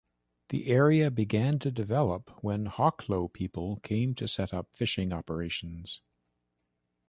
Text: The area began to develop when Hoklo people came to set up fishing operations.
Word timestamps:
The 0.49 0.65
area 0.65 1.11
began 1.11 1.59
to 1.59 1.69
develop 1.69 2.43
when 2.43 2.65
Hoklo 2.65 3.31
people 3.31 3.75
came 3.81 4.15
to 4.15 4.27
set 4.27 4.51
up 4.51 4.69
fishing 4.73 5.13
operations. 5.13 6.01